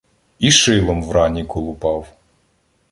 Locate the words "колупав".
1.45-2.07